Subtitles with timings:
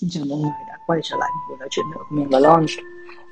[0.00, 1.96] Xin chào mọi người đã quay trở lại buổi nói chuyện nữa.
[2.10, 2.70] Của mình là Launch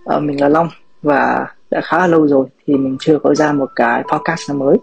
[0.04, 0.68] à, Mình là Long
[1.02, 4.58] và đã khá là lâu rồi thì mình chưa có ra một cái podcast nào
[4.58, 4.76] mới.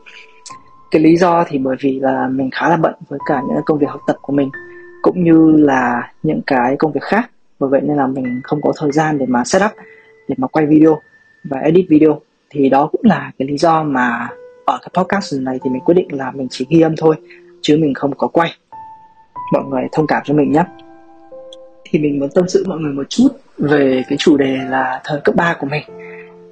[0.91, 3.79] Cái lý do thì bởi vì là mình khá là bận với cả những công
[3.79, 4.49] việc học tập của mình
[5.01, 7.29] Cũng như là những cái công việc khác.
[7.59, 9.71] Bởi vậy nên là mình không có thời gian để mà setup
[10.27, 10.99] Để mà quay video
[11.43, 12.21] và edit video.
[12.49, 14.27] Thì đó cũng là cái lý do mà
[14.65, 17.15] ở cái podcast này thì mình quyết định là mình chỉ ghi âm thôi
[17.61, 18.51] Chứ mình không có quay.
[19.53, 20.63] Mọi người thông cảm cho mình nhé
[21.93, 25.19] thì mình muốn tâm sự mọi người một chút về cái chủ đề là thời
[25.23, 25.83] cấp 3 của mình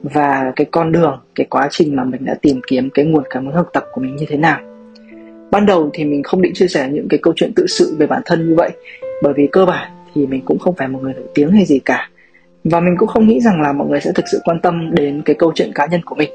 [0.04, 3.46] và cái con đường, cái quá trình mà mình đã tìm kiếm cái nguồn cảm
[3.46, 4.60] hứng học tập của mình như thế nào.
[5.52, 8.08] Ban đầu thì mình không định chia sẻ những cái câu chuyện tự sự về
[8.08, 8.70] bản thân như vậy
[9.24, 11.80] bởi vì cơ bản thì mình cũng không phải một người nổi tiếng hay gì
[11.80, 12.10] cả.
[12.64, 15.22] Và mình cũng không nghĩ rằng là mọi người sẽ thực sự quan tâm đến
[15.26, 16.30] cái câu chuyện cá nhân của mình.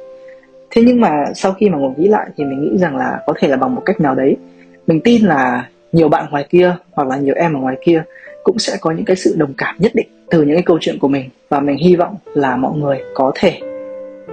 [0.71, 3.35] Thế nhưng mà sau khi mà ngồi nghĩ lại thì mình nghĩ rằng là có
[3.37, 4.37] thể là bằng một cách nào đấy.
[4.87, 8.03] Mình tin là nhiều bạn ngoài kia hoặc là nhiều em ở ngoài kia
[8.47, 10.99] cũng sẽ có những cái sự đồng cảm nhất định từ những cái câu chuyện
[10.99, 13.61] của mình và mình hy vọng là mọi người có thể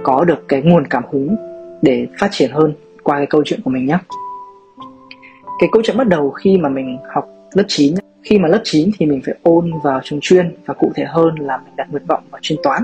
[0.02, 1.36] có được cái nguồn cảm hứng
[1.82, 3.98] để phát triển hơn qua cái câu chuyện của mình nhé.
[5.60, 8.90] Cái câu chuyện bắt đầu khi mà mình học lớp 9 khi mà lớp 9
[8.98, 12.06] thì mình phải ôn vào trường chuyên và cụ thể hơn là mình đặt nguyện
[12.06, 12.82] vọng vào chuyên toán.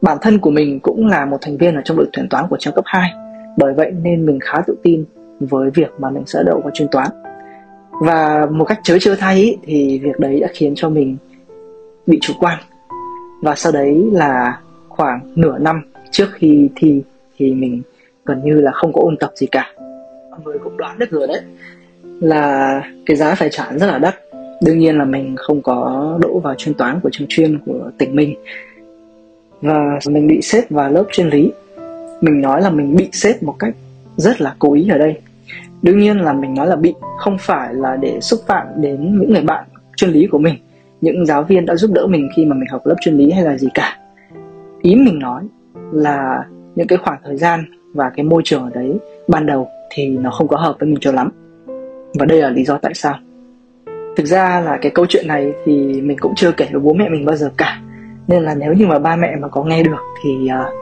[0.00, 2.56] Bản thân của mình cũng là một thành viên ở trong đội tuyển toán của
[2.60, 3.10] trường cấp 2
[3.58, 5.04] bởi vậy nên mình khá tự tin
[5.40, 7.08] với việc mà mình sẽ đậu vào chuyên toán
[8.00, 11.16] và một cách chớ chưa thay ý, thì việc đấy đã khiến cho mình
[12.06, 12.58] bị chủ quan.
[13.42, 17.02] Và sau đấy là khoảng nửa năm trước khi thi
[17.36, 17.82] thì mình
[18.24, 19.72] gần như là không có ôn tập gì cả.
[20.30, 21.40] Mọi người cũng đoán được rồi đấy
[22.20, 24.14] là cái giá phải trả rất là đắt.
[24.62, 28.16] Đương nhiên là mình không có đỗ vào chuyên toán của trường chuyên của tỉnh
[28.16, 28.34] mình.
[29.60, 31.52] Và mình bị xếp vào lớp chuyên lý.
[32.20, 33.74] Mình nói là mình bị xếp một cách
[34.16, 35.20] rất là cố ý ở đây
[35.84, 39.32] đương nhiên là mình nói là bị không phải là để xúc phạm đến những
[39.32, 39.64] người bạn
[39.96, 40.54] chuyên lý của mình
[41.04, 43.44] những giáo viên đã giúp đỡ mình khi mà mình học lớp chuyên lý hay
[43.44, 43.96] là gì cả.
[44.82, 45.42] Ý mình nói
[45.92, 48.98] là những cái khoảng thời gian và cái môi trường ở đấy
[49.28, 51.30] ban đầu thì nó không có hợp với mình cho lắm.
[52.18, 53.14] Và đây là lý do tại sao.
[54.16, 57.08] Thực ra là cái câu chuyện này thì mình cũng chưa kể với bố mẹ
[57.08, 57.80] mình bao giờ cả.
[58.28, 60.74] Nên là nếu như mà ba mẹ mà có nghe được thì uh,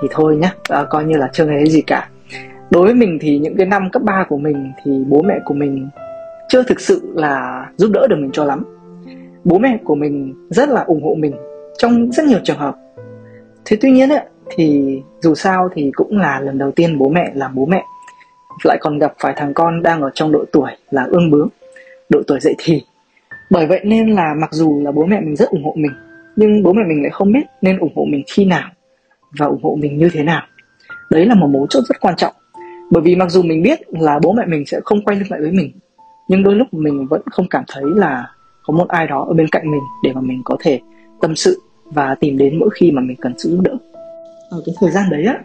[0.00, 0.50] thì thôi nhá.
[0.80, 2.08] Uh, coi như là chưa nghe thấy gì cả
[2.70, 5.54] đối với mình thì những cái năm cấp 3 của mình thì bố mẹ của
[5.54, 5.88] mình
[6.48, 8.64] chưa thực sự là giúp đỡ được mình cho lắm.
[9.44, 11.36] Bố mẹ của mình rất là ủng hộ mình
[11.78, 12.76] trong rất nhiều trường hợp.
[13.64, 14.24] Thế tuy nhiên ấy,
[14.56, 17.84] thì dù sao thì cũng là lần đầu tiên bố mẹ làm bố mẹ.
[18.64, 21.48] Lại còn gặp phải thằng con đang ở trong độ tuổi là ương bướng
[22.10, 22.82] độ tuổi dậy thì.
[23.50, 25.92] Bởi vậy nên là mặc dù là bố mẹ mình rất ủng hộ mình
[26.36, 28.70] nhưng bố mẹ mình lại không biết nên ủng hộ mình khi nào
[29.38, 30.42] và ủng hộ mình như thế nào.
[31.10, 32.34] Đấy là một mấu chốt rất quan trọng
[32.90, 35.40] bởi vì mặc dù mình biết là bố mẹ mình sẽ không quay lưng lại
[35.40, 35.72] với mình,
[36.28, 38.30] nhưng đôi lúc mình vẫn không cảm thấy là
[38.62, 40.80] có một ai đó ở bên cạnh mình để mà mình có thể
[41.20, 43.76] tâm sự và tìm đến mỗi khi mà mình cần sự giúp đỡ.
[44.50, 45.38] Ở cái thời gian đấy á,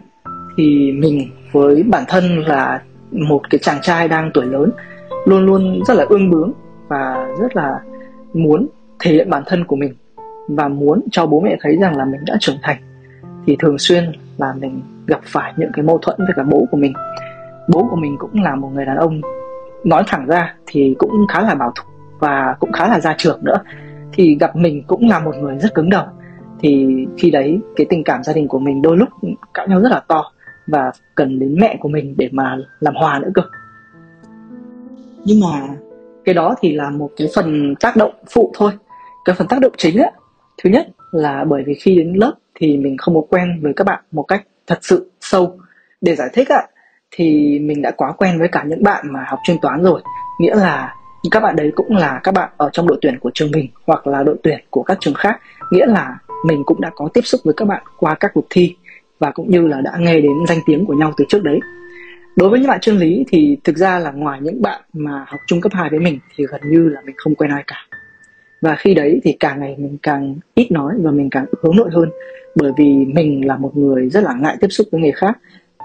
[0.56, 4.70] thì mình với bản thân là một cái chàng trai đang tuổi lớn,
[5.24, 6.52] luôn luôn rất là ương bướng
[6.88, 7.80] và rất là
[8.34, 8.66] muốn
[8.98, 9.94] thể hiện bản thân của mình
[10.48, 12.76] và muốn cho bố mẹ thấy rằng là mình đã trưởng thành.
[13.46, 16.76] Thì thường xuyên là mình gặp phải những cái mâu thuẫn với cả bố của
[16.76, 16.92] mình
[17.68, 19.20] bố của mình cũng là một người đàn ông
[19.84, 21.84] nói thẳng ra thì cũng khá là bảo thủ
[22.18, 23.56] và cũng khá là gia trưởng nữa.
[24.12, 26.04] Thì gặp mình cũng là một người rất cứng đầu.
[26.60, 26.86] Thì
[27.18, 29.08] khi đấy, cái tình cảm gia đình của mình đôi lúc
[29.54, 30.32] cãi nhau rất là to
[30.66, 33.42] và cần đến mẹ của mình để mà làm hòa nữa cơ.
[35.24, 35.68] Nhưng mà
[36.24, 38.72] cái đó thì là một cái phần tác động phụ thôi.
[39.24, 40.10] Cái phần tác động chính á,
[40.62, 43.84] thứ nhất là bởi vì khi đến lớp thì mình không có quen với các
[43.84, 45.58] bạn một cách thật sự sâu.
[46.00, 46.66] Để giải thích ạ
[47.14, 50.02] thì mình đã quá quen với cả những bạn mà học chuyên toán rồi.
[50.40, 50.94] Nghĩa là
[51.30, 54.06] các bạn đấy cũng là các bạn ở trong đội tuyển của trường mình hoặc
[54.06, 55.40] là đội tuyển của các trường khác.
[55.70, 58.74] Nghĩa là mình cũng đã có tiếp xúc với các bạn qua các cuộc thi
[59.18, 61.60] và cũng như là đã nghe đến danh tiếng của nhau từ trước đấy.
[62.36, 65.40] Đối với những bạn chuyên lý thì thực ra là ngoài những bạn mà học
[65.46, 67.86] trung cấp 2 với mình thì gần như là mình không quen ai cả.
[68.60, 71.88] Và khi đấy thì càng ngày mình càng ít nói và mình càng hướng nội
[71.92, 72.10] hơn
[72.54, 75.38] bởi vì mình là một người rất là ngại tiếp xúc với người khác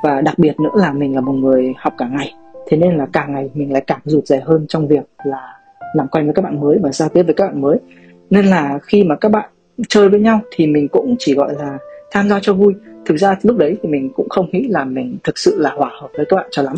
[0.04, 2.34] và đặc biệt nữa là mình là một người học cả ngày.
[2.68, 5.60] Thế nên là càng ngày mình lại càng rụt rè hơn trong việc là
[5.94, 7.78] làm quen với các bạn mới và giao tiếp với các bạn mới.
[8.30, 9.50] Nên là khi mà các bạn
[9.90, 11.78] chơi với nhau thì mình cũng chỉ gọi là
[12.12, 12.74] tham gia cho vui.
[13.06, 15.90] Thực ra lúc đấy thì mình cũng không nghĩ là mình thực sự là hòa
[16.01, 16.75] hợp với các bạn cho lắm.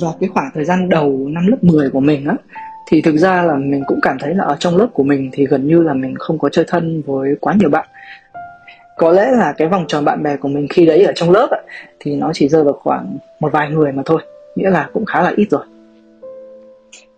[0.00, 2.36] Và cái khoảng thời gian đầu năm lớp 10 của mình á,
[2.88, 5.46] thì thực ra là mình cũng cảm thấy là ở trong lớp của mình thì
[5.46, 7.88] gần như là mình không có chơi thân với quá nhiều bạn
[8.96, 11.48] có lẽ là cái vòng tròn bạn bè của mình khi đấy ở trong lớp
[11.50, 11.62] ấy,
[12.00, 14.22] thì nó chỉ rơi vào khoảng một vài người mà thôi
[14.56, 15.64] nghĩa là cũng khá là ít rồi.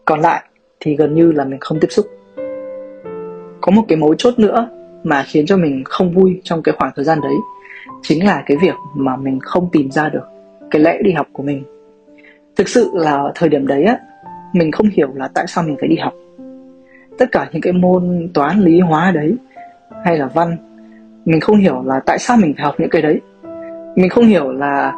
[0.04, 0.42] Còn lại
[0.80, 2.06] thì gần như là mình không tiếp xúc.
[3.60, 4.68] Có một cái mấu chốt nữa
[5.04, 7.34] mà khiến cho mình không vui trong cái khoảng thời gian đấy
[8.02, 10.24] chính là cái việc mà mình không tìm ra được
[10.70, 11.64] cái lẽ đi học của mình.
[12.56, 13.98] Thực sự là thời điểm đấy á
[14.52, 16.14] mình không hiểu là tại sao mình phải đi học.
[17.18, 19.34] Tất cả những cái môn toán lý hóa đấy
[20.04, 20.56] hay là văn
[21.26, 23.20] mình không hiểu là tại sao mình phải học những cái đấy.
[23.96, 24.92] Mình không hiểu là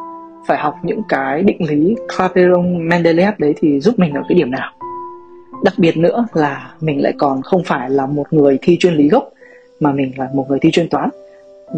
[0.46, 4.50] phải học những cái định lý Clapeyron Mendeleev đấy thì giúp mình ở cái điểm
[4.50, 4.72] nào.
[5.64, 9.08] Đặc biệt nữa là mình lại còn không phải là một người thi chuyên lý
[9.08, 9.28] gốc,
[9.80, 11.08] mà mình là một người thi chuyên toán.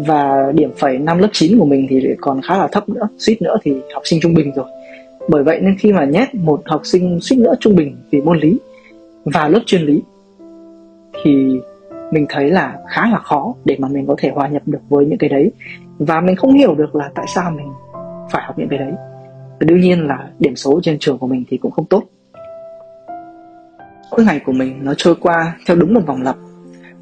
[0.07, 3.41] Và điểm phẩy năm lớp 9 của mình thì còn khá là thấp nữa, suýt
[3.41, 4.65] nữa thì học sinh trung bình rồi.
[5.29, 8.39] Bởi vậy nên khi mà nhét một học sinh suýt nữa trung bình vì môn
[8.39, 8.59] lý
[9.25, 10.01] và lớp chuyên lý,
[11.23, 11.59] thì
[12.11, 15.05] mình thấy là khá là khó để mà mình có thể hòa nhập được với
[15.05, 15.51] những cái đấy.
[15.99, 17.71] Và mình không hiểu được là tại sao mình
[18.31, 18.91] phải học những cái đấy.
[19.59, 22.03] Và đương nhiên là điểm số trên trường của mình thì cũng không tốt.
[24.11, 26.35] Mỗi ngày của mình nó trôi qua theo đúng một vòng lặp.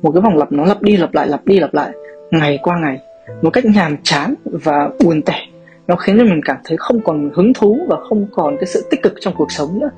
[0.02, 1.92] Một cái vòng lặp nó lặp đi lặp lại, lặp đi lặp lại,
[2.32, 3.00] ngày qua ngày.
[3.42, 5.40] Một cách nhàm chán và buồn tẻ.
[5.88, 8.88] Nó khiến cho mình cảm thấy không còn hứng thú và không còn cái sự
[8.92, 9.90] tích cực trong cuộc sống nữa.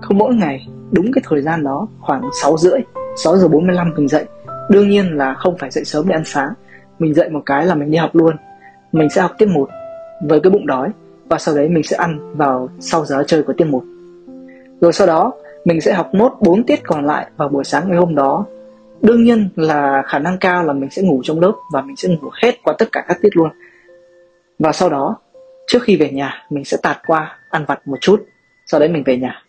[0.00, 2.80] Không mỗi ngày, đúng cái thời gian đó, khoảng 6 rưỡi
[3.16, 4.24] 6 giờ 45 mình dậy.
[4.70, 6.52] Đương nhiên là không phải dậy sớm để ăn sáng.
[6.98, 8.36] Mình dậy một cái là mình đi học luôn.
[8.92, 9.68] Mình sẽ học tiết một
[10.22, 10.90] với cái bụng đói
[11.28, 13.82] và sau đấy mình sẽ ăn vào sau giờ chơi của tiết một.
[14.80, 15.32] Rồi sau đó,
[15.64, 18.46] mình sẽ học nốt 4 tiết còn lại vào buổi sáng ngày hôm đó.
[19.02, 22.08] Đương nhiên là khả năng cao là mình sẽ ngủ trong lớp và mình sẽ
[22.08, 23.50] ngủ hết qua tất cả các tiết luôn.
[24.58, 25.16] Và sau đó,
[25.66, 28.24] trước khi về nhà, mình sẽ tạt qua ăn vặt một chút.
[28.66, 29.42] Sau đấy mình về nhà.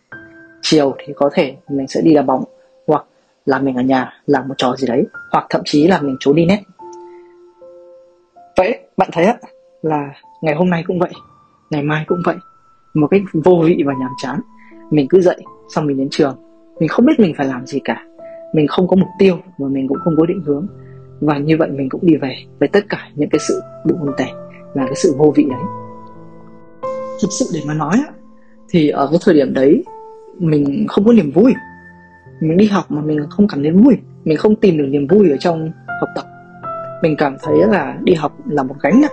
[0.62, 2.44] Chiều thì có thể mình sẽ đi đá bóng
[3.46, 6.36] là mình ở nhà làm một trò gì đấy, hoặc thậm chí là mình trốn
[6.36, 6.62] đi nét
[8.56, 9.36] vậy, bạn thấy á,
[9.82, 10.10] là
[10.42, 11.10] ngày hôm nay cũng vậy,
[11.70, 12.36] ngày mai cũng vậy.
[12.94, 14.40] Một cách vô vị và nhàm chán,
[14.90, 15.36] mình cứ dậy,
[15.74, 16.36] xong mình đến trường.
[16.80, 18.04] Mình không biết mình phải làm gì cả.
[18.54, 20.66] Mình không có mục tiêu và mình cũng không có định hướng.
[21.20, 24.32] Và như vậy mình cũng đi về với tất cả những cái sự buồn tẻ
[24.74, 25.60] và cái sự vô vị đấy.
[27.22, 28.12] Thực sự để mà nói á,
[28.68, 29.84] thì ở cái thời điểm đấy,
[30.38, 31.54] mình không có niềm vui
[32.40, 33.94] mình đi học mà mình không cảm thấy vui.
[34.24, 36.24] Mình không tìm được niềm vui ở trong học tập.
[37.02, 39.12] Mình cảm thấy là đi học là một gánh nặng.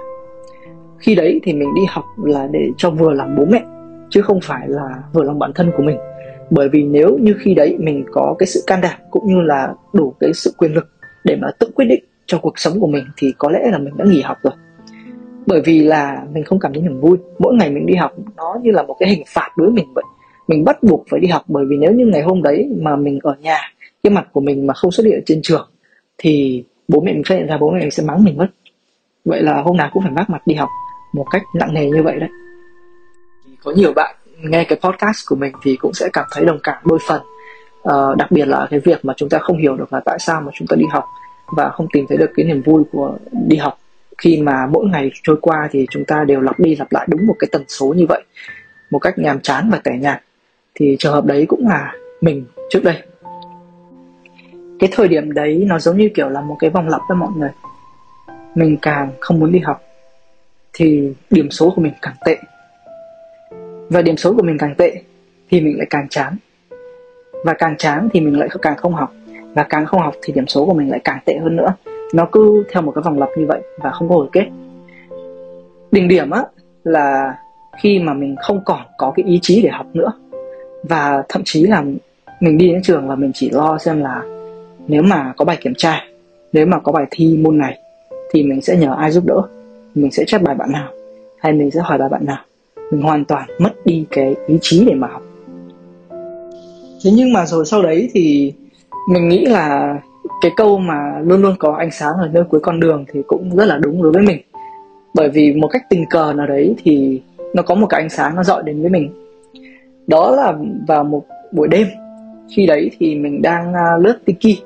[1.00, 3.64] Khi đấy thì mình đi học là để cho vừa làm bố mẹ,
[4.10, 5.98] chứ không phải là vừa lòng bản thân của mình.
[6.50, 9.74] Bởi vì nếu như khi đấy mình có cái sự can đảm cũng như là
[9.94, 10.88] đủ cái sự quyền lực
[11.24, 13.98] để mà tự quyết định cho cuộc sống của mình, thì có lẽ là mình
[13.98, 14.54] đã nghỉ học rồi.
[15.46, 17.18] Bởi vì là mình không cảm thấy niềm vui.
[17.40, 19.94] Mỗi ngày mình đi học, nó như là một cái hình phạt đối với mình
[19.96, 20.04] vậy
[20.48, 23.20] mình bắt buộc phải đi học bởi vì nếu như ngày hôm đấy mà mình
[23.24, 23.58] ở nhà
[24.04, 25.70] cái mặt của mình mà không xuất hiện trên trường
[26.18, 28.48] thì bố mẹ mình phát hiện ra bố mẹ mình sẽ mắng mình mất.
[29.26, 30.70] Vậy là hôm nào cũng phải vác mặt đi học
[31.14, 32.30] một cách nặng nề như vậy đấy.
[33.64, 36.78] Có nhiều bạn nghe cái podcast của mình thì cũng sẽ cảm thấy đồng cảm
[36.86, 37.22] đôi phần.
[37.90, 40.42] Uh, đặc biệt là cái việc mà chúng ta không hiểu được là tại sao
[40.42, 41.06] mà chúng ta đi học
[41.58, 43.18] và không tìm thấy được cái niềm vui của
[43.48, 43.78] đi học.
[44.18, 47.28] Khi mà mỗi ngày trôi qua thì chúng ta đều lặp đi lặp lại đúng
[47.28, 48.24] một cái tần số như vậy
[48.94, 50.24] một cách nhàm chán và tẻ nhạt
[50.76, 52.96] thì trường hợp đấy cũng là mình trước đây.
[54.80, 57.30] Cái thời điểm đấy nó giống như kiểu là một cái vòng lặp với mọi
[57.38, 57.50] người.
[58.56, 59.82] Mình càng không muốn đi học,
[60.74, 62.38] thì điểm số của mình càng tệ.
[63.90, 64.94] Và điểm số của mình càng tệ,
[65.50, 66.36] thì mình lại càng chán.
[67.46, 69.14] Và càng chán thì mình lại càng không học.
[69.54, 71.74] Và càng không học thì điểm số của mình lại càng tệ hơn nữa.
[72.14, 74.46] Nó cứ theo một cái vòng lặp như vậy và không có hồi kết.
[75.92, 76.44] Đỉnh điểm á,
[76.84, 77.38] là
[77.82, 80.12] khi mà mình không còn có cái ý chí để học nữa
[80.84, 81.84] và thậm chí là
[82.40, 84.24] mình đi đến trường và mình chỉ lo xem là
[84.88, 86.04] nếu mà có bài kiểm tra,
[86.54, 87.78] nếu mà có bài thi môn này
[88.32, 89.42] thì mình sẽ nhờ ai giúp đỡ,
[89.96, 90.90] mình sẽ chép bài bạn nào
[91.40, 92.40] hay mình sẽ hỏi bài bạn nào.
[92.92, 95.22] Mình hoàn toàn mất đi cái ý chí để mà học.
[97.04, 98.54] Thế nhưng mà rồi sau đấy thì
[99.10, 99.98] mình nghĩ là
[100.42, 103.56] cái câu mà luôn luôn có ánh sáng ở nơi cuối con đường thì cũng
[103.56, 104.42] rất là đúng đối với mình.
[105.14, 107.22] Bởi vì một cách tình cờ nào đấy thì
[107.54, 109.23] nó có một cái ánh sáng nó dọi đến với mình
[110.08, 110.54] đó là
[110.88, 111.88] vào một buổi đêm.
[112.56, 114.58] Khi đấy thì mình đang à, lướt tiki.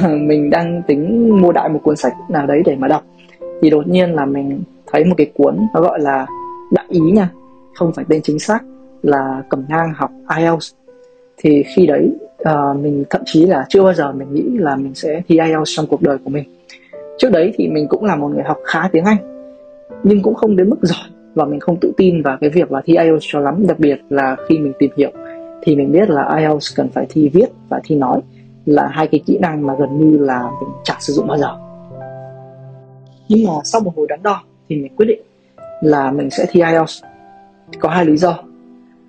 [0.08, 3.02] Mình đang tính mua đại một cuốn sách nào đấy để mà đọc.
[3.62, 6.26] Thì đột nhiên là mình thấy một cái cuốn nó gọi là
[6.72, 7.30] đại ý nha.
[7.74, 8.64] Không phải tên chính xác
[9.02, 10.74] là cầm ngang học IELTS
[11.36, 12.10] thì khi đấy
[12.42, 15.76] uh, mình thậm chí là chưa bao giờ mình nghĩ là mình sẽ thi IELTS
[15.76, 16.44] trong cuộc đời của mình.
[17.18, 19.38] Trước đấy thì mình cũng là một người học khá tiếng Anh
[20.02, 22.80] nhưng cũng không đến mức giỏi và mình không tự tin vào cái việc là
[22.84, 25.10] thi IELTS cho lắm đặc biệt là khi mình tìm hiểu
[25.62, 28.20] thì mình biết là IELTS cần phải thi viết và thi nói
[28.66, 31.56] là hai cái kỹ năng mà gần như là mình chẳng sử dụng bao giờ.
[33.28, 35.20] Nhưng mà sau một hồi đắn đo thì mình quyết định
[35.82, 37.02] là mình sẽ thi IELTS.
[37.78, 38.38] Có hai lý do.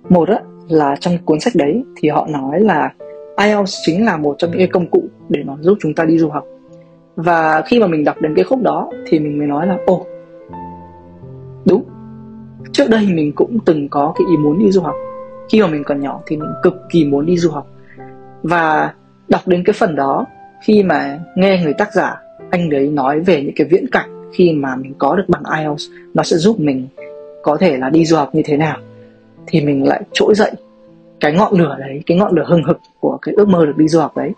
[0.08, 2.92] Một á, là trong cuốn sách đấy thì họ nói là
[3.44, 6.18] IELTS chính là một trong những cái công cụ để nó giúp chúng ta đi
[6.18, 6.44] du học.
[7.16, 10.06] Và khi mà mình đọc đến cái khúc đó thì mình mới nói là ồ
[12.72, 14.94] trước đây mình cũng từng có cái ý muốn đi du học.
[15.48, 17.66] Khi mà mình còn nhỏ thì mình cực kỳ muốn đi du học.
[18.42, 18.94] Và
[19.28, 20.26] đọc đến cái phần đó,
[20.64, 22.16] khi mà nghe người tác giả,
[22.50, 25.84] anh đấy nói về những cái viễn cảnh khi mà mình có được bằng IELTS,
[26.14, 26.88] nó sẽ giúp mình
[27.42, 28.78] có thể là đi du học như thế nào.
[29.46, 30.52] Thì mình lại trỗi dậy.
[31.20, 33.88] Cái ngọn lửa đấy, cái ngọn lửa hừng hực của cái ước mơ được đi
[33.88, 34.32] du học đấy.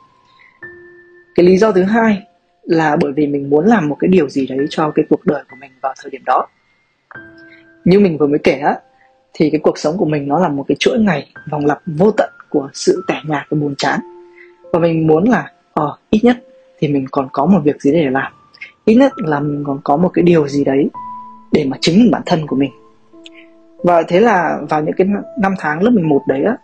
[1.35, 2.23] Cái lý do thứ hai
[2.63, 5.43] là bởi vì mình muốn làm một cái điều gì đấy cho cái cuộc đời
[5.51, 6.47] của mình vào thời điểm đó
[7.85, 8.77] như mình vừa mới kể á,
[9.33, 12.11] thì cái cuộc sống của mình nó là một cái chuỗi ngày vòng lặp vô
[12.11, 14.01] tận của sự tẻ nhạt và buồn chán.
[14.73, 16.37] Và mình muốn là ờ ít nhất
[16.79, 18.33] thì mình còn có một việc gì để làm.
[18.85, 20.91] Ít nhất là mình còn có một cái điều gì đấy
[21.53, 22.71] để mà chứng minh bản thân của mình.
[23.85, 25.07] Và thế là vào những cái
[25.41, 26.57] năm tháng lớp 11 đấy á,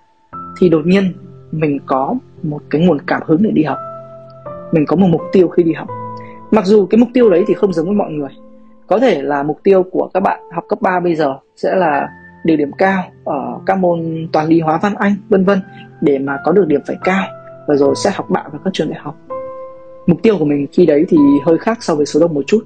[0.61, 1.13] thì đột nhiên
[1.53, 3.79] mình có một cái nguồn cảm hứng để đi học.
[4.73, 5.89] Mình có một mục tiêu khi đi học.
[6.51, 8.31] Mặc dù cái mục tiêu đấy thì không giống với mọi người
[8.89, 12.09] có thể là mục tiêu của các bạn học cấp 3 bây giờ sẽ là
[12.45, 15.61] được điểm cao ở các môn toàn lý hóa văn anh, vân vân,
[16.01, 17.25] để mà có được điểm phải cao.
[17.67, 19.17] Và rồi sẽ học bạ vào các trường đại học.
[20.07, 22.65] Mục tiêu của mình khi đấy thì hơi khác so với số đông một chút.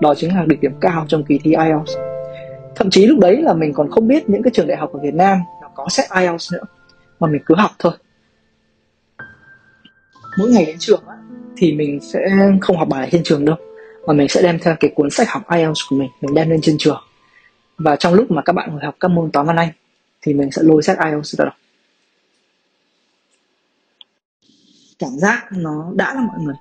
[0.00, 1.92] Đó chính là được điểm cao trong kỳ thi IELTS.
[2.74, 5.00] Thậm chí lúc đấy là mình còn không biết những cái trường đại học ở
[5.02, 6.62] Việt Nam nó có xét IELTS nữa,
[7.20, 7.92] mà mình cứ học thôi.
[10.38, 11.02] Mỗi ngày đến trường
[11.56, 12.20] thì mình sẽ
[12.60, 13.56] không học bài trên trường đâu
[14.06, 16.60] mà mình sẽ đem theo cái cuốn sách học IELTS của mình mình đem lên
[16.62, 17.02] trên trường.
[17.78, 19.68] Và trong lúc mà các bạn ngồi học các môn toán văn anh
[20.22, 21.54] thì mình sẽ lôi sách IELTS ra đọc.
[24.98, 26.54] Cảm giác nó đã là mọi người.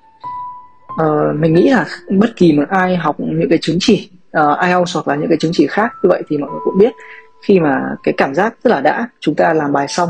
[0.97, 4.93] Ờ, mình nghĩ là bất kỳ một ai học những cái chứng chỉ uh, IELTS
[4.93, 6.91] hoặc là những cái chứng chỉ khác như vậy thì mọi người cũng biết.
[7.43, 10.09] Khi mà cái cảm giác rất là đã chúng ta làm bài xong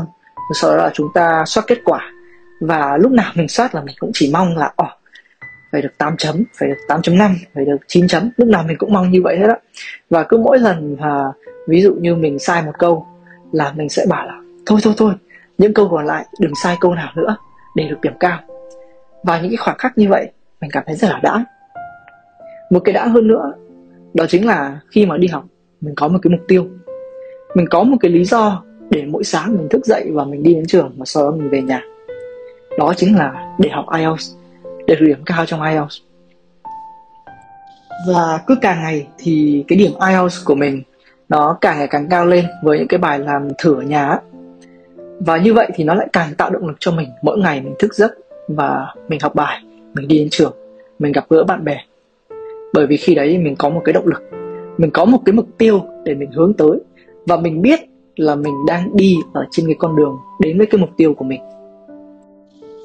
[0.54, 2.12] sau đó là chúng ta soát kết quả.
[2.60, 4.88] Và lúc nào mình soát là mình cũng chỉ mong là oh,
[5.72, 8.92] phải được 8 chấm, phải được 8.5, phải được 9 chấm, lúc nào mình cũng
[8.92, 9.56] mong như vậy hết á.
[10.10, 11.32] Và cứ mỗi lần mà
[11.68, 13.06] ví dụ như mình sai một câu
[13.52, 15.12] là mình sẽ bảo là thôi thôi thôi,
[15.58, 17.36] những câu còn lại đừng sai câu nào nữa
[17.76, 18.38] để được điểm cao.
[19.22, 21.44] Và những cái khoảnh khắc như vậy mình cảm thấy rất là đã.
[22.70, 23.52] Một cái đã hơn nữa
[24.14, 25.44] đó chính là khi mà đi học
[25.80, 26.66] mình có một cái mục tiêu.
[27.54, 30.54] Mình có một cái lý do để mỗi sáng mình thức dậy và mình đi
[30.54, 31.82] đến trường và sau đó mình về nhà
[32.78, 34.39] đó chính là để học IELTS
[34.90, 35.96] đạt được điểm cao trong IELTS
[38.08, 40.82] và cứ càng ngày thì cái điểm IELTS của mình
[41.28, 44.18] nó càng ngày càng cao lên với những cái bài làm thử ở nhà.
[45.20, 47.08] Và như vậy thì nó lại càng tạo động lực cho mình.
[47.22, 48.12] Mỗi ngày mình thức giấc
[48.48, 49.62] và mình học bài,
[49.94, 50.52] mình đi đến trường,
[50.98, 51.76] mình gặp gỡ bạn bè.
[52.74, 54.22] Bởi vì khi đấy mình có một cái động lực,
[54.78, 56.80] mình có một cái mục tiêu để mình hướng tới.
[57.26, 57.80] Và mình biết
[58.16, 61.24] là mình đang đi ở trên cái con đường đến với cái mục tiêu của
[61.24, 61.40] mình.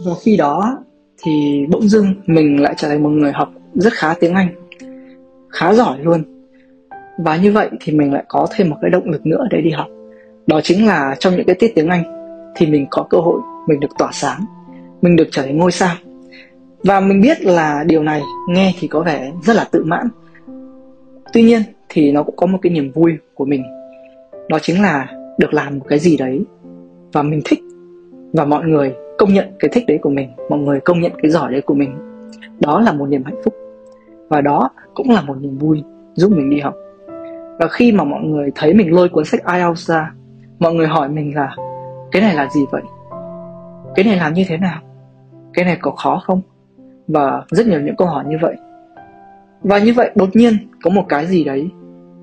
[0.05, 0.77] Và khi đó
[1.24, 4.48] thì bỗng dưng mình lại trở thành một người học rất khá tiếng Anh,
[5.50, 6.24] khá giỏi luôn.
[7.17, 9.72] Và như vậy thì mình lại có thêm một cái động lực nữa để đi
[9.72, 9.88] học.
[10.48, 12.03] Đó chính là trong những cái tiết tiếng Anh
[12.55, 14.45] thì mình có cơ hội mình được tỏa sáng,
[15.01, 15.95] mình được trở thành ngôi sao.
[16.84, 20.07] Và mình biết là điều này nghe thì có vẻ rất là tự mãn.
[21.34, 23.63] Tuy nhiên thì nó cũng có một cái niềm vui của mình.
[24.50, 25.07] Đó chính là
[25.38, 26.41] được làm một cái gì đấy
[27.13, 27.60] và mình thích.
[28.34, 31.31] Và mọi người công nhận cái thích đấy của mình, mọi người công nhận cái
[31.31, 31.98] giỏi đấy của mình.
[32.60, 33.53] Đó là một niềm hạnh phúc.
[34.29, 36.74] Và đó cũng là một niềm vui giúp mình đi học.
[37.60, 40.13] Và khi mà mọi người thấy mình lôi cuốn sách IELTS ra,
[40.60, 41.55] mọi người hỏi mình là,
[42.12, 42.81] cái này là gì vậy?
[43.95, 44.81] Cái này làm như thế nào?
[45.53, 46.41] Cái này có khó không?
[47.07, 48.55] Và rất nhiều những câu hỏi như vậy.
[49.62, 50.53] Và như vậy đột nhiên
[50.84, 51.69] có một cái gì đấy,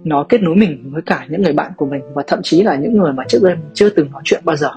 [0.04, 2.76] nó kết nối mình với cả những người bạn của mình và thậm chí là
[2.76, 4.70] những người mà trước đây mình chưa từng nói chuyện bao giờ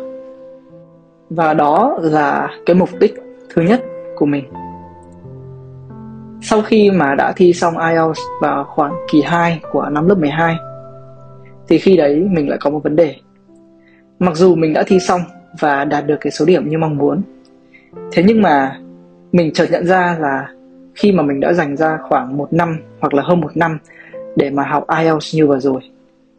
[1.30, 3.16] và đó là cái mục đích
[3.54, 3.82] thứ nhất
[4.16, 4.44] của mình.
[6.42, 10.56] Sau khi mà đã thi xong IELTS vào khoảng kỳ 2 của năm lớp 12
[11.68, 13.16] thì khi đấy mình lại có một vấn đề.
[14.20, 15.22] Mặc dù mình đã thi xong
[15.60, 17.22] và đạt được cái số điểm như mong muốn,
[18.12, 18.80] thế nhưng mà
[19.32, 20.48] mình chợt nhận ra là
[20.96, 23.78] khi mà mình đã dành ra khoảng một năm hoặc là hơn một năm
[24.36, 25.82] để mà học IELTS như vừa rồi,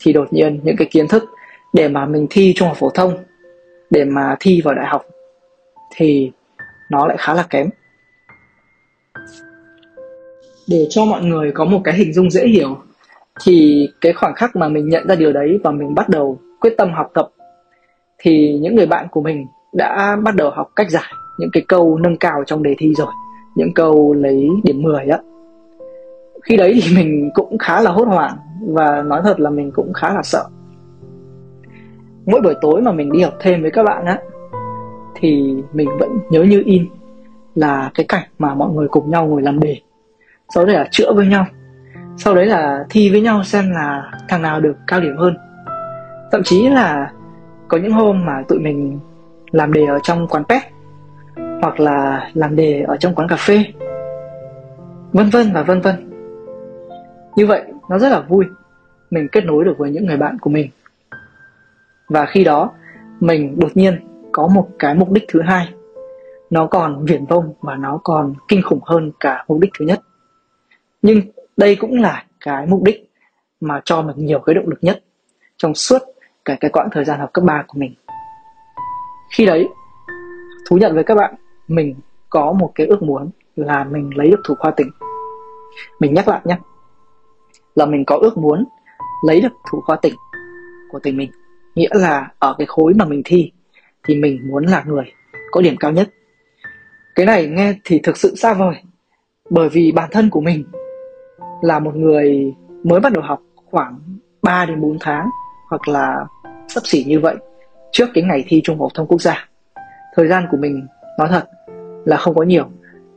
[0.00, 1.24] thì đột nhiên những cái kiến thức
[1.72, 3.16] để mà mình thi trung học phổ thông
[3.90, 5.06] để mà thi vào đại học
[5.96, 6.32] thì
[6.90, 7.68] nó lại khá là kém.
[10.68, 12.78] Để cho mọi người có một cái hình dung dễ hiểu,
[13.44, 16.74] thì cái khoảng khắc mà mình nhận ra điều đấy và mình bắt đầu quyết
[16.78, 17.28] tâm học tập,
[18.18, 21.98] thì những người bạn của mình đã bắt đầu học cách giải những cái câu
[21.98, 23.12] nâng cao trong đề thi rồi,
[23.56, 25.18] những câu lấy điểm 10 á.
[26.42, 28.36] Khi đấy thì mình cũng khá là hốt hoảng
[28.68, 30.44] và nói thật là mình cũng khá là sợ
[32.26, 34.18] mỗi buổi tối mà mình đi học thêm với các bạn á,
[35.14, 36.88] thì mình vẫn nhớ như in
[37.54, 39.80] là cái cảnh mà mọi người cùng nhau ngồi làm đề
[40.54, 41.46] sau đấy là chữa với nhau.
[42.16, 45.36] Sau đấy là thi với nhau xem là thằng nào được cao điểm hơn.
[46.32, 47.12] Thậm chí là
[47.68, 48.98] có những hôm mà tụi mình
[49.50, 50.62] làm đề ở trong quán pet,
[51.62, 53.64] hoặc là làm đề ở trong quán cà phê.
[55.12, 56.10] Vân vân và vân vân.
[57.36, 58.44] Như vậy, nó rất là vui.
[59.10, 60.70] Mình kết nối được với những người bạn của mình
[62.08, 62.72] và khi đó,
[63.20, 64.00] mình đột nhiên
[64.32, 65.68] có một cái mục đích thứ hai.
[66.50, 70.00] Nó còn viển vông và nó còn kinh khủng hơn cả mục đích thứ nhất.
[71.02, 71.20] Nhưng
[71.56, 73.10] đây cũng là cái mục đích
[73.60, 75.02] mà cho mình nhiều cái động lực nhất
[75.56, 76.02] trong suốt
[76.44, 77.94] cả cái quãng thời gian học cấp 3 của mình.
[79.32, 79.68] Khi đấy,
[80.68, 81.34] thú nhận với các bạn,
[81.68, 81.94] mình
[82.30, 84.90] có một cái ước muốn là mình lấy được thủ khoa tỉnh.
[86.00, 86.58] Mình nhắc lại nhé,
[87.74, 88.64] là mình có ước muốn
[89.26, 90.14] lấy được thủ khoa tỉnh
[90.90, 91.30] của tỉnh mình
[91.76, 93.52] nghĩa là ở cái khối mà mình thi,
[94.04, 95.04] thì mình muốn là người
[95.50, 96.08] có điểm cao nhất.
[97.14, 98.74] Cái này nghe thì thực sự xa vời,
[99.50, 100.64] bởi vì bản thân của mình
[101.62, 102.54] là một người
[102.84, 103.98] mới bắt đầu học khoảng
[104.42, 105.28] 3 đến 4 tháng,
[105.70, 106.26] hoặc là
[106.68, 107.36] sắp xỉ như vậy,
[107.92, 109.48] trước cái ngày thi trung học thông quốc gia.
[110.14, 110.86] Thời gian của mình,
[111.18, 111.44] nói thật
[112.04, 112.68] là không có nhiều,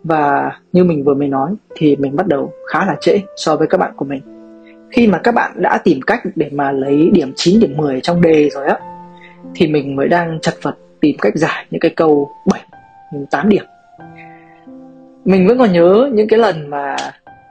[0.04, 3.68] và như mình vừa mới nói thì mình bắt đầu khá là trễ so với
[3.68, 4.39] các bạn của mình
[4.92, 8.22] khi mà các bạn đã tìm cách để mà lấy điểm 9 điểm 10 trong
[8.22, 8.78] đề rồi á,
[9.56, 12.62] thì mình mới đang chật vật tìm cách giải những cái câu 7
[13.32, 13.66] 8 điểm.
[15.26, 16.96] Mình vẫn còn nhớ những cái lần mà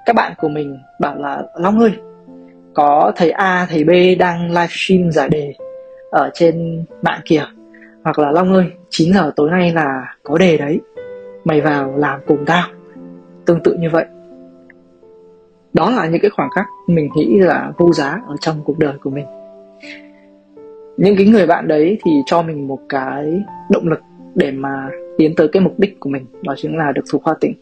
[0.06, 1.92] các bạn của mình bảo là, Long ơi,
[2.74, 5.54] có thầy A, thầy B đang livestream giải đề
[6.10, 7.44] ở trên mạng kìa.
[8.04, 10.80] Hoặc là, Long ơi 9 giờ tối nay là có đề đấy.
[11.44, 12.64] Mày vào làm cùng tao.
[13.46, 14.04] Tương tự như vậy
[15.72, 18.94] đó là những cái khoảng khắc mình nghĩ là vô giá ở trong cuộc đời
[19.02, 19.26] của mình.
[20.96, 24.00] Những cái người bạn đấy thì cho mình một cái động lực
[24.34, 27.34] để mà tiến tới cái mục đích của mình, đó chính là được thuộc khoa
[27.40, 27.54] tỉnh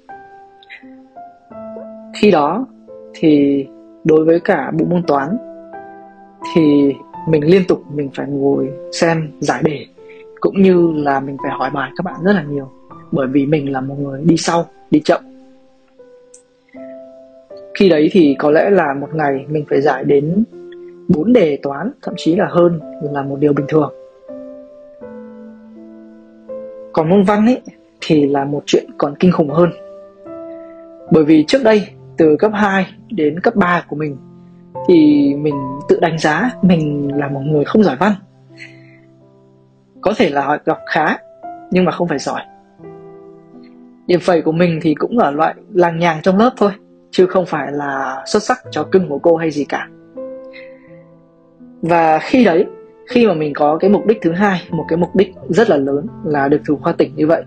[2.20, 2.66] khi đó
[3.14, 3.66] thì
[4.04, 5.36] đối với cả bộ môn toán
[6.54, 6.94] thì
[7.28, 9.86] mình liên tục mình phải ngồi xem giải đề,
[10.40, 12.70] cũng như là mình phải hỏi bài các bạn rất là nhiều,
[13.12, 15.20] bởi vì mình là một người đi sau, đi chậm
[17.76, 20.44] khi đấy thì có lẽ là một ngày mình phải giải đến
[21.08, 22.80] bốn đề toán, thậm chí là hơn
[23.12, 23.92] là một điều bình thường.
[26.92, 27.60] Còn môn văn ấy
[28.00, 29.70] thì là một chuyện còn kinh khủng hơn.
[31.10, 34.16] Bởi vì trước đây, từ cấp 2 đến cấp 3 của mình,
[34.88, 34.94] thì
[35.34, 35.54] mình
[35.88, 38.12] tự đánh giá mình là một người không giỏi văn.
[40.00, 41.16] Có thể là học khá,
[41.70, 42.40] nhưng mà không phải giỏi.
[44.06, 46.72] Điểm phẩy của mình thì cũng ở loại làng nhàng trong lớp thôi
[47.16, 49.88] chứ không phải là xuất sắc cho cưng của cô hay gì cả.
[51.82, 52.66] Và khi đấy
[53.08, 55.76] khi mà mình có cái mục đích thứ hai một cái mục đích rất là
[55.76, 57.42] lớn là được thủ khoa tỉnh như vậy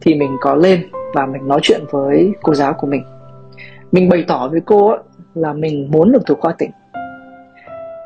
[0.00, 3.02] thì mình có lên và mình nói chuyện với cô giáo của mình.
[3.92, 4.98] Mình bày tỏ với cô ấy,
[5.34, 6.70] là mình muốn được thủ khoa tỉnh.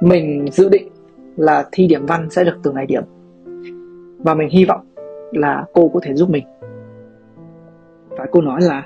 [0.03, 0.89] Mình dự định
[1.37, 3.03] là thi điểm văn sẽ được từ ngày điểm.
[4.19, 4.81] Và mình hy vọng
[5.33, 6.45] là cô có thể giúp mình.
[8.09, 8.83] Và cô nói là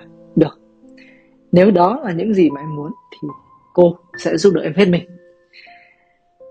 [1.53, 3.29] nếu đó là những gì mà em muốn thì
[3.73, 5.05] cô sẽ giúp đỡ em hết mình.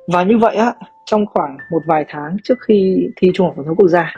[0.07, 0.73] Và như vậy á,
[1.05, 4.13] trong khoảng một vài tháng trước khi thi trung học phổ thông quốc gia,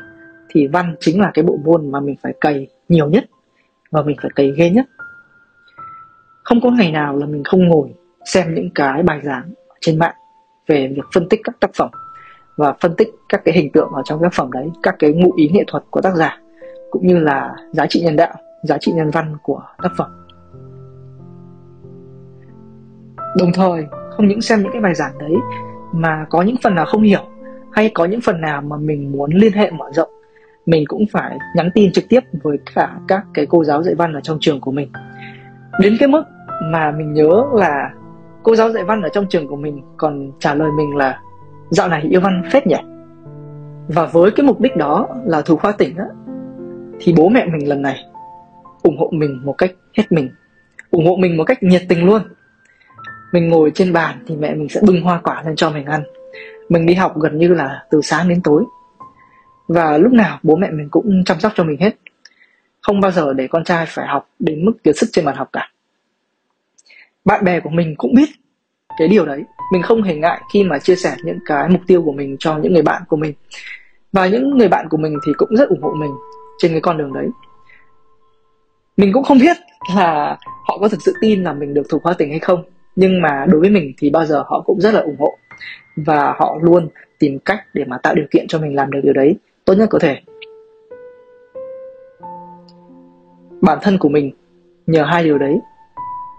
[0.50, 3.30] thì văn chính là cái bộ môn mà mình phải cày nhiều nhất
[3.92, 4.86] và mình phải cày ghê nhất.
[6.44, 7.94] Không có ngày nào là mình không ngồi
[8.26, 10.16] xem những cái bài giảng trên mạng
[10.68, 11.90] về việc phân tích các tác phẩm
[12.58, 15.32] và phân tích các cái hình tượng ở trong tác phẩm đấy, các cái ngụ
[15.36, 16.40] ý nghệ thuật của tác giả,
[16.92, 20.21] cũng như là giá trị nhân đạo, giá trị nhân văn của tác phẩm.
[23.40, 25.34] Đồng thời, không những xem những cái bài giảng đấy
[25.92, 27.22] mà có những phần nào không hiểu,
[27.72, 30.10] hay có những phần nào mà mình muốn liên hệ mở rộng,
[30.66, 34.14] mình cũng phải nhắn tin trực tiếp với cả các cái cô giáo dạy văn
[34.14, 34.92] ở trong trường của mình.
[35.80, 36.24] Đến cái mức
[36.64, 37.92] mà mình nhớ là
[38.44, 41.20] cô giáo dạy văn ở trong trường của mình còn trả lời mình là,
[41.70, 42.76] dạo này yêu văn phết nhỉ?
[43.88, 46.06] Và với cái mục đích đó là thủ khoa tỉnh á,
[47.00, 47.96] thì bố mẹ mình lần này
[48.84, 50.30] ủng hộ mình một cách hết mình,
[50.92, 52.22] ủng hộ mình một cách nhiệt tình luôn
[53.32, 56.04] mình ngồi trên bàn thì mẹ mình sẽ bưng hoa quả lên cho mình ăn.
[56.70, 58.64] Mình đi học gần như là từ sáng đến tối.
[59.68, 61.96] Và lúc nào bố mẹ mình cũng chăm sóc cho mình hết.
[62.82, 65.50] Không bao giờ để con trai phải học đến mức kiệt sức trên bàn học
[65.54, 65.72] cả.
[67.26, 68.30] Bạn bè của mình cũng biết
[68.98, 69.44] cái điều đấy.
[69.74, 72.58] Mình không hề ngại khi mà chia sẻ những cái mục tiêu của mình cho
[72.58, 73.34] những người bạn của mình.
[74.12, 76.12] Và những người bạn của mình thì cũng rất ủng hộ mình
[76.58, 77.28] trên cái con đường đấy.
[78.98, 79.58] Mình cũng không biết
[79.96, 82.64] là họ có thực sự tin là mình được thuộc hoa tình hay không
[83.02, 85.38] nhưng mà đối với mình thì bao giờ họ cũng rất là ủng hộ.
[85.96, 89.14] Và họ luôn tìm cách để mà tạo điều kiện cho mình làm được điều
[89.14, 89.36] đấy.
[89.66, 90.18] Tốt nhất có thể.
[93.62, 94.32] Bản thân của mình,
[94.88, 95.60] nhờ hai điều đấy,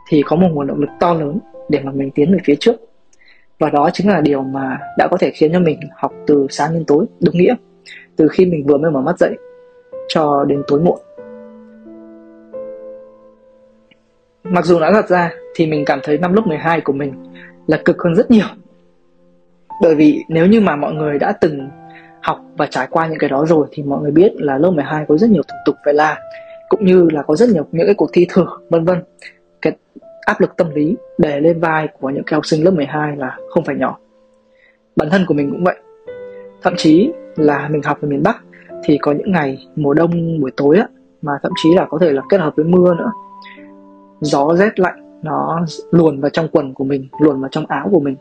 [0.09, 2.77] thì có một nguồn động lực to lớn để mà mình tiến về phía trước.
[3.59, 6.75] Và đó chính là điều mà đã có thể khiến cho mình học từ sáng
[6.75, 7.55] đến tối đúng nghĩa.
[8.17, 9.35] Từ khi mình vừa mới mở mắt dậy
[10.09, 10.99] cho đến tối muộn.
[14.53, 17.13] Mặc dù nói thật ra thì mình cảm thấy năm lớp 12 của mình
[17.67, 18.47] là cực hơn rất nhiều.
[19.83, 21.69] Bởi vì nếu như mà mọi người đã từng
[22.23, 25.05] học và trải qua những cái đó rồi thì mọi người biết là lớp 12
[25.09, 26.17] có rất nhiều thủ tục phải làm,
[26.69, 29.03] cũng như là có rất nhiều những cái cuộc thi thử vân vân.
[29.63, 29.73] Cái
[30.27, 33.37] áp lực tâm lý để lên vai của những cái học sinh lớp 12 là
[33.51, 33.99] không phải nhỏ.
[34.97, 35.77] Bản thân của mình cũng vậy.
[36.63, 38.37] Thậm chí là mình học ở miền Bắc
[38.85, 40.87] thì có những ngày mùa đông buổi tối á,
[41.23, 43.13] mà thậm chí là có thể là kết hợp với mưa nữa
[44.23, 48.01] gió rét lạnh, nó luồn vào trong quần của mình, luồn vào trong áo của
[48.01, 48.17] mình,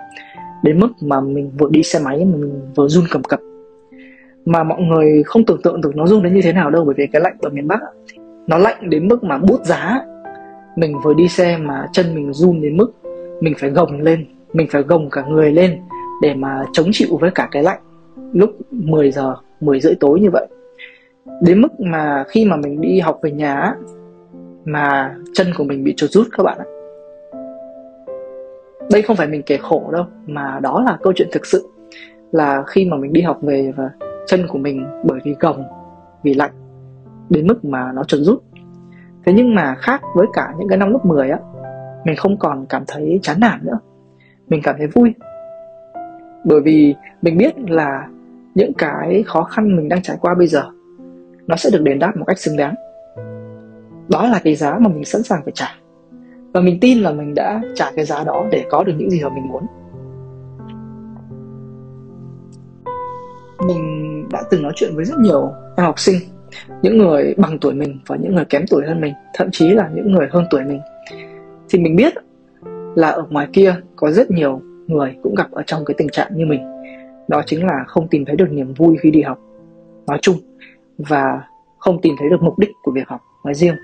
[0.63, 3.39] đến mức mà mình vừa đi xe máy mà mình vừa run cầm cập.
[4.45, 6.95] Mà mọi người không tưởng tượng được nó run đến như thế nào đâu, bởi
[6.97, 7.79] vì cái lạnh ở miền Bắc
[8.47, 9.99] nó lạnh đến mức mà bút giá.
[10.75, 12.91] Mình vừa đi xe mà chân mình run đến mức
[13.41, 15.79] mình phải gồng lên, mình phải gồng cả người lên
[16.21, 17.79] để mà chống chịu với cả cái lạnh
[18.33, 20.47] lúc 10 giờ 10 rưỡi tối như vậy.
[21.41, 23.73] Đến mức mà khi mà mình đi học về nhà
[24.65, 26.65] mà chân của mình bị chuột rút các bạn ạ.
[28.91, 31.69] Đây không phải mình kể khổ đâu, mà đó là câu chuyện thực sự.
[32.31, 33.89] Là khi mà mình đi học về và
[34.27, 35.63] chân của mình bởi vì gồng,
[36.23, 36.51] vì lạnh,
[37.29, 38.43] đến mức mà nó chuột rút.
[39.25, 41.39] Thế nhưng mà khác với cả những cái năm lớp 10 á,
[42.05, 43.79] mình không còn cảm thấy chán nản nữa.
[44.47, 45.13] Mình cảm thấy vui.
[46.45, 48.07] Bởi vì mình biết là
[48.55, 50.63] những cái khó khăn mình đang trải qua bây giờ,
[51.47, 52.75] nó sẽ được đền đáp một cách xứng đáng
[54.11, 55.67] đó là cái giá mà mình sẵn sàng phải trả.
[56.53, 59.23] Và mình tin là mình đã trả cái giá đó để có được những gì
[59.23, 59.65] mà mình muốn.
[63.67, 66.15] Mình đã từng nói chuyện với rất nhiều em học sinh,
[66.81, 69.89] những người bằng tuổi mình và những người kém tuổi hơn mình, thậm chí là
[69.95, 70.81] những người hơn tuổi mình.
[71.69, 72.13] Thì mình biết
[72.95, 76.31] là ở ngoài kia có rất nhiều người cũng gặp ở trong cái tình trạng
[76.35, 76.61] như mình.
[77.27, 79.39] Đó chính là không tìm thấy được niềm vui khi đi học,
[80.07, 80.35] nói chung,
[80.97, 81.43] và
[81.79, 83.75] không tìm thấy được mục đích của việc học nói riêng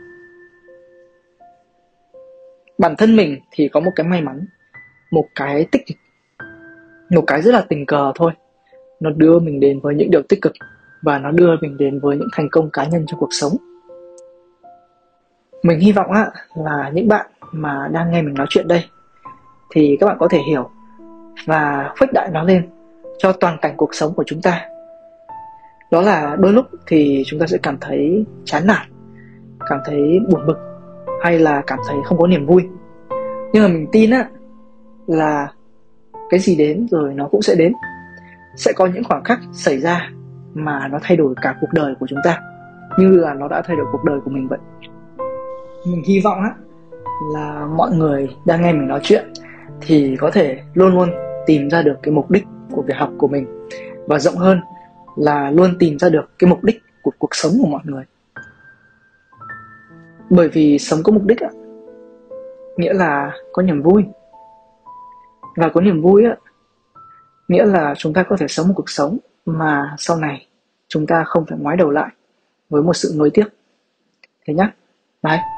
[2.77, 4.45] bản thân mình thì có một cái may mắn
[5.11, 5.81] một cái tích
[7.09, 8.31] một cái rất là tình cờ thôi.
[8.99, 10.53] Nó đưa mình đến với những điều tích cực
[11.01, 13.53] và nó đưa mình đến với những thành công cá nhân trong cuộc sống.
[15.63, 18.85] Mình hy vọng á, là những bạn mà đang nghe mình nói chuyện đây
[19.71, 20.69] thì các bạn có thể hiểu
[21.45, 22.69] và khuếch đại nó lên
[23.17, 24.65] cho toàn cảnh cuộc sống của chúng ta.
[25.91, 28.87] Đó là đôi lúc thì chúng ta sẽ cảm thấy chán nản
[29.69, 30.66] cảm thấy buồn bực
[31.27, 32.67] hay là cảm thấy không có niềm vui.
[33.53, 34.29] Nhưng mà mình tin á,
[35.07, 35.51] là
[36.29, 37.73] cái gì đến rồi nó cũng sẽ đến.
[38.55, 40.09] Sẽ có những khoảng khắc xảy ra
[40.53, 42.41] mà nó thay đổi cả cuộc đời của chúng ta,
[42.97, 44.59] như là nó đã thay đổi cuộc đời của mình vậy.
[45.85, 46.51] Mình hy vọng á,
[47.33, 49.25] là mọi người đang nghe mình nói chuyện
[49.81, 51.09] thì có thể luôn luôn
[51.45, 53.67] tìm ra được cái mục đích của việc học của mình.
[54.07, 54.61] Và rộng hơn
[55.15, 58.03] là luôn tìm ra được cái mục đích của cuộc sống của mọi người
[60.29, 61.49] bởi vì sống có mục đích ạ
[62.77, 64.03] nghĩa là có niềm vui.
[65.55, 66.35] Và có niềm vui á,
[67.47, 70.47] nghĩa là chúng ta có thể sống một cuộc sống mà sau này
[70.87, 72.09] chúng ta không phải ngoái đầu lại
[72.69, 73.47] với một sự nối tiếc.
[74.47, 74.73] Thế nhá.
[75.23, 75.56] Bye.